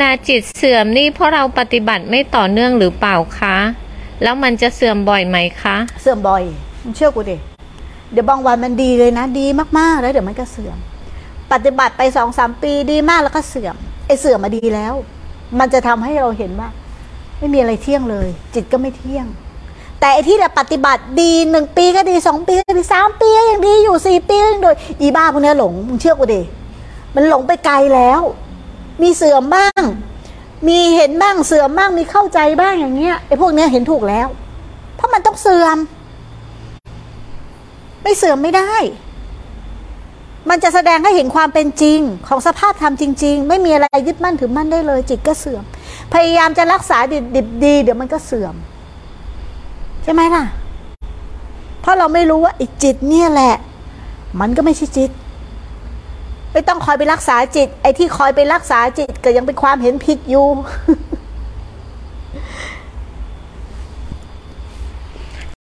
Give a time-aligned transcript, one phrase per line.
[0.00, 3.56] ลาจิตเสื่อมนี่เพราะเราปฏิบัติไม่ต่อเนื่องหรือเปล่าคะ
[4.22, 6.42] แล้วมันจะเสื่อมบ่อยไหมคะ เสื่อมบ่อย
[6.82, 7.36] มึงเชื่อกูดิ
[8.12, 9.46] เดี๋ยวบางวันมันดีเลยนะ ดี
[9.78, 10.76] มากๆแล้วเดี๋ยวมันก็เสื่อม
[11.52, 13.76] ปฏิบัติไปสองสามปีดีมากแล้วก็เสื่อม
[14.06, 14.94] ไอ้เสื่อมมาดีแล้ว
[15.58, 16.68] มันจะทำให้เราเห็นว่า
[17.38, 19.26] ไม่มีอะไรเที่ยงเลย จิตก็ไม่เที่ยง
[20.00, 26.42] แต่ไอ้ที่เราปฏิบัติดีหนึ่งปีก็ดีสองปีก็ดีสามปีก็ยังดีอยู่สี่ปีก็ยังดยอีบ้าพวกเนี้ยหลงมึงเชื่อกูดิ
[27.14, 28.20] มันหลงไปไกลแล้ว
[29.02, 29.82] มีเสื่อมบ้าง
[30.68, 34.28] มีเห็นบ้างเสื่อมบ้างมีเข้าใจบ้างอย่างเงี้ยไอ้พวกเนี้ยเห็นถูกแล้ว
[34.96, 35.78] เพราะมันต้องเสื่อม
[38.02, 38.72] ไม่เสื่อมไม่ได้
[40.48, 45.64] มันจะแสดงให้เห็นความเป็นจริงของสภาพธรรมจริง ๆ ไม่มีอะไรยึดมั่นถือมั่นได้เลย จิตก็เสื่อม
[46.12, 46.98] พยายามจะรักษา
[47.36, 48.54] ดิบดีเดี๋ยวมันก็เสื่อม
[50.02, 50.44] ใช่ไหมล่ะ
[51.80, 53.54] เพราะเราไม่รู้ว่าไอ้จิตเนี่ยแหละ
[54.40, 55.10] มันก็ไม่ใช่จิต
[56.52, 60.46] ไม่ต้องคอยไปรักษาจิต ไอ้ที่คอยไปรักษาจิตก็ยังเป็นความเห็นผิดอยู่